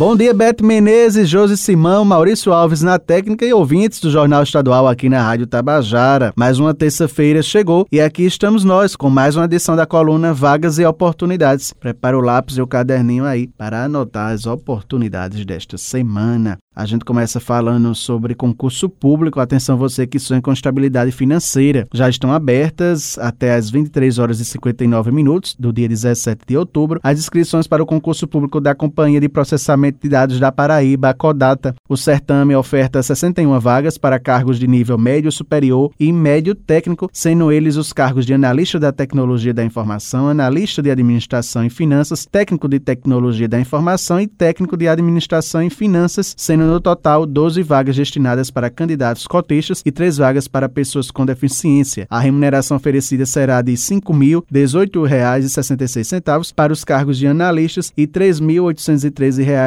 Bom 0.00 0.16
dia, 0.16 0.32
Beto 0.32 0.64
Menezes, 0.64 1.28
Josi 1.28 1.58
Simão, 1.58 2.06
Maurício 2.06 2.54
Alves 2.54 2.80
na 2.80 2.98
técnica 2.98 3.44
e 3.44 3.52
ouvintes 3.52 4.00
do 4.00 4.10
Jornal 4.10 4.42
Estadual 4.42 4.88
aqui 4.88 5.10
na 5.10 5.22
Rádio 5.22 5.46
Tabajara. 5.46 6.32
Mais 6.34 6.58
uma 6.58 6.72
terça-feira 6.72 7.42
chegou 7.42 7.86
e 7.92 8.00
aqui 8.00 8.22
estamos 8.22 8.64
nós 8.64 8.96
com 8.96 9.10
mais 9.10 9.36
uma 9.36 9.44
edição 9.44 9.76
da 9.76 9.84
coluna 9.84 10.32
Vagas 10.32 10.78
e 10.78 10.86
Oportunidades. 10.86 11.74
Prepara 11.74 12.16
o 12.16 12.22
lápis 12.22 12.56
e 12.56 12.62
o 12.62 12.66
caderninho 12.66 13.26
aí 13.26 13.46
para 13.46 13.84
anotar 13.84 14.32
as 14.32 14.46
oportunidades 14.46 15.44
desta 15.44 15.76
semana. 15.76 16.56
A 16.74 16.86
gente 16.86 17.04
começa 17.04 17.38
falando 17.38 17.94
sobre 17.94 18.34
concurso 18.34 18.88
público. 18.88 19.38
Atenção 19.38 19.76
você 19.76 20.06
que 20.06 20.18
sonha 20.18 20.40
com 20.40 20.50
estabilidade 20.50 21.12
financeira. 21.12 21.86
Já 21.92 22.08
estão 22.08 22.32
abertas 22.32 23.18
até 23.18 23.54
às 23.54 23.68
23 23.68 24.18
horas 24.18 24.40
e 24.40 24.46
59 24.46 25.10
minutos 25.10 25.54
do 25.58 25.74
dia 25.74 25.86
17 25.86 26.40
de 26.46 26.56
outubro 26.56 26.98
as 27.02 27.18
inscrições 27.18 27.66
para 27.66 27.82
o 27.82 27.86
concurso 27.86 28.26
público 28.26 28.60
da 28.60 28.74
Companhia 28.74 29.20
de 29.20 29.28
Processamento 29.28 29.89
de 29.98 30.08
Dados 30.08 30.38
da 30.38 30.52
Paraíba, 30.52 31.10
a 31.10 31.14
Codata. 31.14 31.74
O 31.88 31.96
certame 31.96 32.54
oferta 32.54 33.02
61 33.02 33.58
vagas 33.58 33.98
para 33.98 34.18
cargos 34.18 34.58
de 34.58 34.66
nível 34.66 34.98
médio 34.98 35.32
superior 35.32 35.90
e 35.98 36.12
médio 36.12 36.54
técnico, 36.54 37.08
sendo 37.12 37.50
eles 37.50 37.76
os 37.76 37.90
cargos 37.92 38.26
de 38.26 38.34
analista 38.34 38.78
da 38.78 38.92
tecnologia 38.92 39.54
da 39.54 39.64
informação, 39.64 40.28
analista 40.28 40.82
de 40.82 40.90
administração 40.90 41.64
e 41.64 41.70
finanças, 41.70 42.26
técnico 42.26 42.68
de 42.68 42.78
tecnologia 42.78 43.48
da 43.48 43.58
informação 43.58 44.20
e 44.20 44.26
técnico 44.26 44.76
de 44.76 44.86
administração 44.88 45.62
e 45.62 45.70
finanças, 45.70 46.34
sendo 46.36 46.64
no 46.64 46.80
total 46.80 47.24
12 47.26 47.62
vagas 47.62 47.96
destinadas 47.96 48.50
para 48.50 48.68
candidatos 48.70 49.26
cotistas 49.26 49.82
e 49.84 49.90
3 49.90 50.18
vagas 50.18 50.46
para 50.48 50.68
pessoas 50.68 51.10
com 51.10 51.26
deficiência. 51.26 52.06
A 52.10 52.20
remuneração 52.20 52.76
oferecida 52.76 53.24
será 53.26 53.62
de 53.62 53.72
R$ 53.72 53.76
5.018,66 53.76 56.52
para 56.54 56.72
os 56.72 56.84
cargos 56.84 57.18
de 57.18 57.26
analistas 57.26 57.92
e 57.96 58.02
R$ 58.02 58.08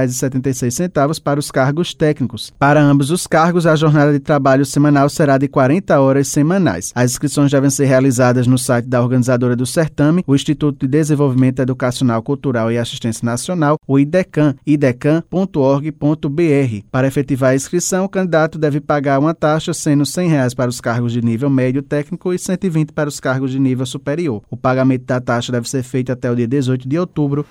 3.813,76 0.08 1.22
para 1.22 1.40
os 1.40 1.52
cargos 1.52 1.94
técnicos. 1.94 2.52
Para 2.58 2.82
ambos 2.82 3.12
os 3.12 3.28
cargos, 3.28 3.66
a 3.66 3.76
jornada 3.76 4.12
de 4.12 4.20
trabalho 4.20 4.66
semanal 4.66 5.10
será 5.10 5.38
de 5.38 5.48
40 5.48 6.00
horas 6.00 6.28
semanais. 6.28 6.92
As 6.96 7.12
inscrições 7.12 7.52
devem 7.52 7.70
ser 7.70 7.86
realizadas 7.86 8.48
no 8.48 8.58
site 8.58 8.86
da 8.86 9.02
organizadora 9.02 9.56
do 9.56 9.66
certame, 9.66 10.24
o 10.28 10.36
Instituto 10.36 10.82
de 10.82 10.88
Desenvolvimento 10.88 11.62
Educacional, 11.62 12.22
Cultural 12.22 12.72
e 12.72 12.78
Assistência 12.78 13.26
Nacional, 13.26 13.78
o 13.88 14.00
IDECAN, 14.00 14.56
idecam.org.br. 14.66 16.86
Para 16.92 17.08
efetivar 17.08 17.52
a 17.52 17.56
inscrição, 17.56 18.06
o 18.06 18.10
candidato 18.10 18.58
deve 18.58 18.80
pagar 18.80 19.20
uma 19.20 19.34
taxa, 19.34 19.74
sendo 19.74 20.06
100 20.06 20.30
reais 20.30 20.54
para 20.54 20.70
os 20.70 20.82
cargos 20.82 21.12
de 21.12 21.22
nível 21.22 21.50
médio 21.50 21.82
técnico 21.82 22.32
e 22.32 22.36
R$ 22.36 22.40
120 22.40 22.92
para 22.92 23.10
os 23.10 23.20
cargos 23.20 23.52
de 23.52 23.60
nível 23.60 23.86
superior. 23.86 24.42
O 24.50 24.58
pagamento 24.58 25.06
da 25.06 25.20
taxa 25.20 25.52
deve 25.52 25.70
ser 25.70 25.84
feito 25.84 26.12
até 26.12 26.30
o 26.30 26.36
dia 26.36 26.48
18 26.48 26.88
de 26.88 26.98
outubro 26.98 27.46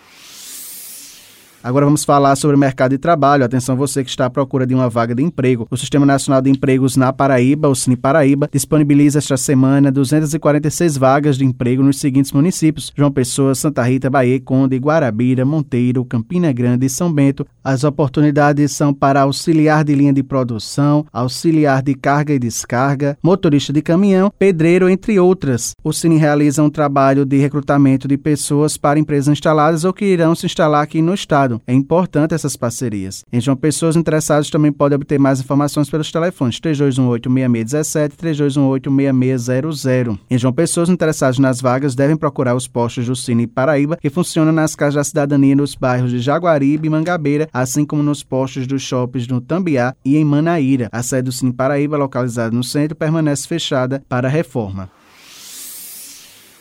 Agora 1.64 1.86
vamos 1.86 2.04
falar 2.04 2.34
sobre 2.34 2.56
o 2.56 2.58
mercado 2.58 2.90
de 2.90 2.98
trabalho. 2.98 3.44
Atenção 3.44 3.76
você 3.76 4.02
que 4.02 4.10
está 4.10 4.26
à 4.26 4.30
procura 4.30 4.66
de 4.66 4.74
uma 4.74 4.90
vaga 4.90 5.14
de 5.14 5.22
emprego. 5.22 5.68
O 5.70 5.76
Sistema 5.76 6.04
Nacional 6.04 6.42
de 6.42 6.50
Empregos 6.50 6.96
na 6.96 7.12
Paraíba, 7.12 7.68
o 7.68 7.74
Cine 7.74 7.96
Paraíba, 7.96 8.48
disponibiliza 8.52 9.20
esta 9.20 9.36
semana 9.36 9.92
246 9.92 10.96
vagas 10.96 11.38
de 11.38 11.44
emprego 11.44 11.80
nos 11.80 12.00
seguintes 12.00 12.32
municípios: 12.32 12.92
João 12.96 13.12
Pessoa, 13.12 13.54
Santa 13.54 13.80
Rita, 13.84 14.10
Bahia, 14.10 14.40
Conde, 14.40 14.76
Guarabira, 14.76 15.44
Monteiro, 15.44 16.04
Campina 16.04 16.50
Grande 16.52 16.86
e 16.86 16.90
São 16.90 17.12
Bento. 17.12 17.46
As 17.62 17.84
oportunidades 17.84 18.72
são 18.72 18.92
para 18.92 19.20
auxiliar 19.20 19.84
de 19.84 19.94
linha 19.94 20.12
de 20.12 20.24
produção, 20.24 21.06
auxiliar 21.12 21.80
de 21.80 21.94
carga 21.94 22.34
e 22.34 22.40
descarga, 22.40 23.16
motorista 23.22 23.72
de 23.72 23.80
caminhão, 23.80 24.32
pedreiro, 24.36 24.88
entre 24.88 25.20
outras. 25.20 25.76
O 25.84 25.92
Cine 25.92 26.16
realiza 26.16 26.60
um 26.60 26.70
trabalho 26.70 27.24
de 27.24 27.38
recrutamento 27.38 28.08
de 28.08 28.18
pessoas 28.18 28.76
para 28.76 28.98
empresas 28.98 29.28
instaladas 29.28 29.84
ou 29.84 29.92
que 29.92 30.04
irão 30.04 30.34
se 30.34 30.46
instalar 30.46 30.82
aqui 30.82 31.00
no 31.00 31.14
estado. 31.14 31.51
É 31.66 31.72
importante 31.72 32.34
essas 32.34 32.56
parcerias. 32.56 33.24
Em 33.32 33.40
João 33.40 33.56
Pessoas, 33.56 33.96
interessados 33.96 34.50
também 34.50 34.72
podem 34.72 34.96
obter 34.96 35.18
mais 35.18 35.40
informações 35.40 35.90
pelos 35.90 36.10
telefones 36.10 36.60
3218-6617 36.60 38.12
e 38.12 38.16
3218-6600. 38.16 40.18
Em 40.30 40.38
João 40.38 40.52
Pessoas, 40.52 40.88
interessados 40.88 41.38
nas 41.38 41.60
vagas 41.60 41.94
devem 41.94 42.16
procurar 42.16 42.54
os 42.54 42.68
postos 42.68 43.06
do 43.06 43.16
Cine 43.16 43.46
Paraíba, 43.46 43.96
que 43.96 44.10
funcionam 44.10 44.52
nas 44.52 44.74
casas 44.74 44.94
da 44.94 45.04
cidadania 45.04 45.56
nos 45.56 45.74
bairros 45.74 46.10
de 46.10 46.20
Jaguaribe 46.20 46.86
e 46.86 46.90
Mangabeira, 46.90 47.48
assim 47.52 47.84
como 47.84 48.02
nos 48.02 48.22
postos 48.22 48.66
dos 48.66 48.82
shoppings 48.82 49.28
no 49.28 49.40
Tambiá 49.40 49.94
e 50.04 50.16
em 50.16 50.24
Manaíra. 50.24 50.88
A 50.92 51.02
sede 51.02 51.22
do 51.22 51.32
Cine 51.32 51.52
Paraíba, 51.52 51.96
localizada 51.96 52.54
no 52.54 52.64
centro, 52.64 52.96
permanece 52.96 53.46
fechada 53.46 54.02
para 54.08 54.28
reforma. 54.28 54.90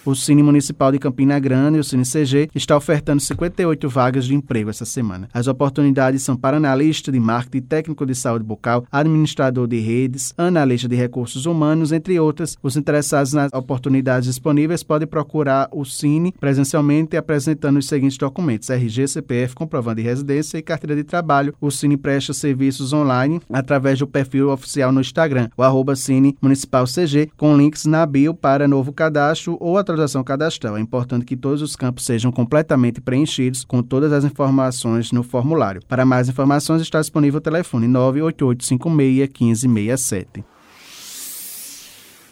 O 0.03 0.15
Cine 0.15 0.41
Municipal 0.41 0.91
de 0.91 0.97
Campina 0.97 1.37
Grande, 1.37 1.77
o 1.77 1.83
Cine 1.83 2.03
CG, 2.03 2.49
está 2.55 2.75
ofertando 2.75 3.21
58 3.21 3.87
vagas 3.87 4.25
de 4.25 4.33
emprego 4.33 4.71
essa 4.71 4.83
semana. 4.83 5.29
As 5.31 5.45
oportunidades 5.45 6.23
são 6.23 6.35
para 6.35 6.57
analista 6.57 7.11
de 7.11 7.19
marketing, 7.19 7.67
técnico 7.67 8.03
de 8.03 8.15
saúde 8.15 8.43
bucal, 8.43 8.83
administrador 8.91 9.67
de 9.67 9.79
redes, 9.79 10.33
analista 10.35 10.87
de 10.87 10.95
recursos 10.95 11.45
humanos, 11.45 11.91
entre 11.91 12.19
outras. 12.19 12.57
Os 12.63 12.75
interessados 12.75 13.33
nas 13.33 13.53
oportunidades 13.53 14.27
disponíveis 14.27 14.81
podem 14.81 15.07
procurar 15.07 15.69
o 15.71 15.85
Cine 15.85 16.33
presencialmente 16.39 17.15
apresentando 17.15 17.77
os 17.77 17.85
seguintes 17.85 18.17
documentos: 18.17 18.71
RG, 18.71 19.07
CPF, 19.07 19.53
comprovando 19.53 19.97
de 19.97 20.01
residência 20.01 20.57
e 20.57 20.63
carteira 20.63 20.95
de 20.95 21.03
trabalho. 21.03 21.53
O 21.61 21.69
Cine 21.69 21.95
presta 21.95 22.33
serviços 22.33 22.91
online 22.91 23.39
através 23.53 23.99
do 23.99 24.07
perfil 24.07 24.49
oficial 24.49 24.91
no 24.91 24.99
Instagram, 24.99 25.47
o 25.55 25.61
arroba 25.61 25.95
Cine 25.95 26.35
Municipal 26.41 26.85
CG, 26.87 27.29
com 27.37 27.55
links 27.55 27.85
na 27.85 28.03
bio 28.03 28.33
para 28.33 28.67
novo 28.67 28.91
cadastro 28.91 29.57
ou 29.59 29.77
através 29.77 29.90
atualização 29.91 30.23
cadastral. 30.23 30.77
É 30.77 30.81
importante 30.81 31.25
que 31.25 31.35
todos 31.35 31.61
os 31.61 31.75
campos 31.75 32.05
sejam 32.05 32.31
completamente 32.31 33.01
preenchidos 33.01 33.63
com 33.63 33.83
todas 33.83 34.11
as 34.11 34.23
informações 34.23 35.11
no 35.11 35.23
formulário. 35.23 35.81
Para 35.87 36.05
mais 36.05 36.29
informações 36.29 36.81
está 36.81 36.99
disponível 36.99 37.37
o 37.37 37.41
telefone 37.41 37.87
98856 37.87 39.65
1567. 39.65 40.50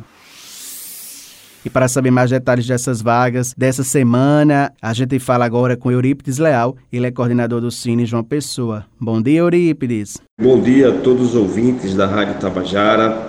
E 1.65 1.69
para 1.69 1.87
saber 1.87 2.11
mais 2.11 2.29
detalhes 2.29 2.67
dessas 2.67 3.01
vagas 3.01 3.55
dessa 3.57 3.83
semana, 3.83 4.71
a 4.79 4.93
gente 4.93 5.17
fala 5.17 5.45
agora 5.45 5.75
com 5.75 5.91
Eurípides 5.91 6.37
Leal, 6.37 6.77
ele 6.93 7.07
é 7.07 7.11
coordenador 7.11 7.59
do 7.59 7.71
Cine 7.71 8.05
João 8.05 8.23
Pessoa. 8.23 8.85
Bom 9.01 9.19
dia, 9.19 9.39
Eurípides. 9.39 10.21
Bom 10.39 10.61
dia 10.61 10.89
a 10.89 11.01
todos 11.01 11.29
os 11.29 11.35
ouvintes 11.35 11.95
da 11.95 12.05
Rádio 12.05 12.39
Tabajara. 12.39 13.27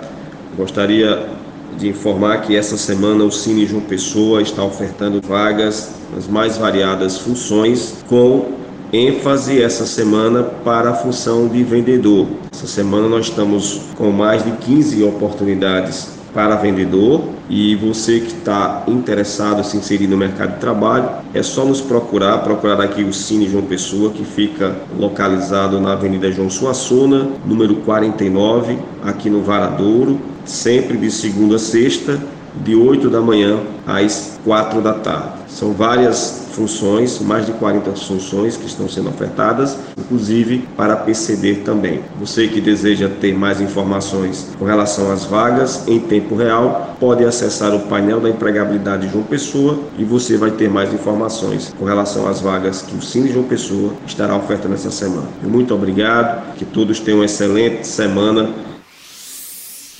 Gostaria 0.55 1.36
de 1.77 1.89
informar 1.89 2.41
que 2.41 2.55
essa 2.55 2.77
semana 2.77 3.23
o 3.23 3.31
Cine 3.31 3.65
João 3.65 3.81
Pessoa 3.81 4.41
está 4.41 4.63
ofertando 4.63 5.21
vagas 5.21 5.91
nas 6.13 6.27
mais 6.27 6.57
variadas 6.57 7.17
funções, 7.17 7.95
com 8.07 8.51
ênfase 8.91 9.61
essa 9.61 9.85
semana 9.85 10.43
para 10.43 10.91
a 10.91 10.93
função 10.93 11.47
de 11.47 11.63
vendedor. 11.63 12.27
Essa 12.51 12.67
semana 12.67 13.07
nós 13.07 13.25
estamos 13.25 13.81
com 13.95 14.11
mais 14.11 14.43
de 14.43 14.51
15 14.51 15.03
oportunidades 15.03 16.16
para 16.37 16.55
vendedor 16.55 17.23
e 17.49 17.75
você 17.75 18.19
que 18.19 18.27
está 18.27 18.83
interessado 18.87 19.61
em 19.61 19.63
se 19.63 19.75
inserir 19.75 20.05
no 20.05 20.15
mercado 20.15 20.53
de 20.53 20.59
trabalho, 20.59 21.09
é 21.33 21.41
só 21.41 21.65
nos 21.65 21.81
procurar, 21.81 22.37
procurar 22.43 22.79
aqui 22.79 23.03
o 23.03 23.11
Cine 23.11 23.49
João 23.49 23.63
Pessoa, 23.63 24.11
que 24.11 24.23
fica 24.23 24.75
localizado 24.99 25.81
na 25.81 25.93
Avenida 25.93 26.31
João 26.31 26.47
Suassuna, 26.47 27.27
número 27.43 27.77
49, 27.77 28.77
aqui 29.03 29.31
no 29.31 29.41
Varadouro, 29.41 30.19
sempre 30.45 30.95
de 30.95 31.09
segunda 31.09 31.55
a 31.55 31.59
sexta, 31.59 32.21
de 32.63 32.75
8 32.75 33.09
da 33.09 33.19
manhã 33.19 33.57
às 33.87 34.39
4 34.45 34.79
da 34.79 34.93
tarde. 34.93 35.31
São 35.47 35.73
várias 35.73 36.46
funções, 36.57 37.19
mais 37.19 37.45
de 37.45 37.51
40 37.53 37.91
funções 37.91 38.57
que 38.57 38.65
estão 38.65 38.89
sendo 38.89 39.09
ofertadas, 39.09 39.77
inclusive 39.95 40.67
para 40.75 40.95
PCD 40.95 41.57
também. 41.57 42.01
Você 42.19 42.47
que 42.47 42.59
deseja 42.59 43.07
ter 43.07 43.37
mais 43.37 43.61
informações 43.61 44.49
com 44.57 44.65
relação 44.65 45.11
às 45.11 45.23
vagas 45.23 45.87
em 45.87 45.99
tempo 45.99 46.35
real, 46.35 46.95
pode 46.99 47.23
acessar 47.23 47.75
o 47.75 47.81
painel 47.81 48.19
da 48.19 48.29
empregabilidade 48.29 49.07
João 49.07 49.23
Pessoa 49.23 49.79
e 49.99 50.03
você 50.03 50.35
vai 50.35 50.49
ter 50.49 50.67
mais 50.67 50.91
informações 50.91 51.71
com 51.77 51.85
relação 51.85 52.27
às 52.27 52.41
vagas 52.41 52.81
que 52.81 52.95
o 52.95 53.01
Cine 53.01 53.31
João 53.31 53.45
Pessoa 53.45 53.93
estará 54.07 54.35
ofertando 54.35 54.73
essa 54.73 54.89
semana. 54.89 55.27
Muito 55.43 55.75
obrigado, 55.75 56.55
que 56.55 56.65
todos 56.65 56.99
tenham 56.99 57.19
uma 57.19 57.25
excelente 57.25 57.85
semana 57.85 58.49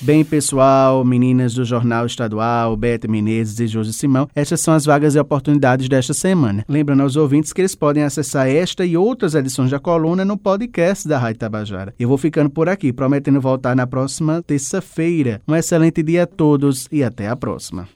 Bem, 0.00 0.24
pessoal, 0.24 1.04
meninas 1.04 1.54
do 1.54 1.64
Jornal 1.64 2.06
Estadual, 2.06 2.76
Beta 2.76 3.08
Menezes 3.08 3.58
e 3.58 3.66
Josi 3.66 3.92
Simão, 3.92 4.28
estas 4.32 4.60
são 4.60 4.72
as 4.72 4.84
vagas 4.84 5.16
e 5.16 5.18
oportunidades 5.18 5.88
desta 5.88 6.14
semana. 6.14 6.64
Lembrando 6.68 7.02
aos 7.02 7.16
ouvintes 7.16 7.52
que 7.52 7.60
eles 7.60 7.74
podem 7.74 8.04
acessar 8.04 8.46
esta 8.48 8.86
e 8.86 8.96
outras 8.96 9.34
edições 9.34 9.72
da 9.72 9.80
coluna 9.80 10.24
no 10.24 10.38
podcast 10.38 11.08
da 11.08 11.18
Rádio 11.18 11.40
Tabajara. 11.40 11.94
Eu 11.98 12.08
vou 12.08 12.16
ficando 12.16 12.48
por 12.48 12.68
aqui, 12.68 12.92
prometendo 12.92 13.40
voltar 13.40 13.74
na 13.74 13.88
próxima 13.88 14.40
terça-feira. 14.40 15.42
Um 15.48 15.54
excelente 15.56 16.00
dia 16.00 16.22
a 16.22 16.26
todos 16.26 16.86
e 16.92 17.02
até 17.02 17.26
a 17.26 17.34
próxima. 17.34 17.88